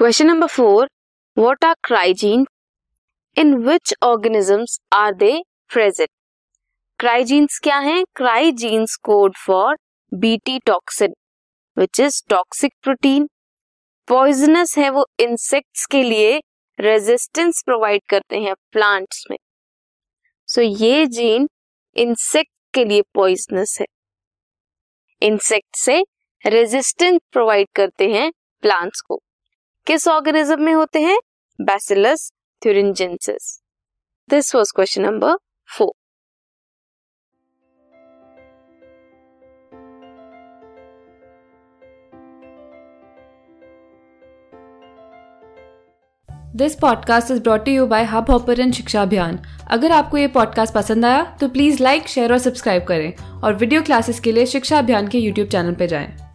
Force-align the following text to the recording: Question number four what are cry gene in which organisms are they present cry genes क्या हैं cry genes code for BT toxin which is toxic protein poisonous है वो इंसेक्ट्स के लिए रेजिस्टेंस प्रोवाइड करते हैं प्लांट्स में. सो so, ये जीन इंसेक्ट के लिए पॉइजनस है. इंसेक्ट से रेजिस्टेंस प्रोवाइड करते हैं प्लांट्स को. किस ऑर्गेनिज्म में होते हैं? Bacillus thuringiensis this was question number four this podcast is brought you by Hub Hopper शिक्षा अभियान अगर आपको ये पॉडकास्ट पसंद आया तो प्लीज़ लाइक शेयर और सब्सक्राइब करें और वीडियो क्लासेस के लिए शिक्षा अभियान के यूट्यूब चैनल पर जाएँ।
Question 0.00 0.26
number 0.26 0.46
four 0.46 0.90
what 1.38 1.64
are 1.64 1.74
cry gene 1.84 2.46
in 3.38 3.54
which 3.54 3.94
organisms 4.02 4.78
are 4.92 5.14
they 5.14 5.42
present 5.68 6.08
cry genes 6.98 7.58
क्या 7.58 7.78
हैं 7.78 8.04
cry genes 8.16 8.96
code 8.96 9.36
for 9.36 9.76
BT 10.14 10.58
toxin 10.58 11.14
which 11.78 12.00
is 12.00 12.22
toxic 12.30 12.74
protein 12.82 13.28
poisonous 14.08 14.78
है 14.78 14.90
वो 14.90 15.06
इंसेक्ट्स 15.20 15.86
के 15.86 16.02
लिए 16.02 16.42
रेजिस्टेंस 16.80 17.62
प्रोवाइड 17.66 18.02
करते 18.08 18.40
हैं 18.40 18.54
प्लांट्स 18.72 19.24
में. 19.30 19.38
सो 20.46 20.60
so, 20.60 20.82
ये 20.82 21.06
जीन 21.06 21.48
इंसेक्ट 21.96 22.52
के 22.74 22.84
लिए 22.84 23.02
पॉइजनस 23.14 23.78
है. 23.80 23.86
इंसेक्ट 25.22 25.76
से 25.76 26.04
रेजिस्टेंस 26.46 27.20
प्रोवाइड 27.32 27.68
करते 27.74 28.12
हैं 28.12 28.32
प्लांट्स 28.62 29.00
को. 29.00 29.22
किस 29.86 30.08
ऑर्गेनिज्म 30.08 30.62
में 30.62 30.72
होते 30.74 31.00
हैं? 31.00 31.18
Bacillus 31.60 32.32
thuringiensis 32.62 33.62
this 34.30 34.54
was 34.54 34.70
question 34.70 35.02
number 35.02 35.36
four 35.76 35.92
this 46.56 46.74
podcast 46.74 47.30
is 47.30 47.42
brought 47.42 47.68
you 47.68 47.86
by 47.86 48.04
Hub 48.04 48.30
Hopper 48.30 48.70
शिक्षा 48.70 49.02
अभियान 49.02 49.38
अगर 49.70 49.92
आपको 49.92 50.16
ये 50.16 50.28
पॉडकास्ट 50.28 50.74
पसंद 50.74 51.04
आया 51.04 51.36
तो 51.40 51.48
प्लीज़ 51.48 51.82
लाइक 51.82 52.08
शेयर 52.08 52.32
और 52.32 52.38
सब्सक्राइब 52.38 52.84
करें 52.84 53.40
और 53.40 53.54
वीडियो 53.54 53.82
क्लासेस 53.82 54.20
के 54.20 54.32
लिए 54.32 54.46
शिक्षा 54.46 54.78
अभियान 54.78 55.08
के 55.08 55.18
यूट्यूब 55.18 55.48
चैनल 55.48 55.74
पर 55.74 55.86
जाएँ। 55.86 56.29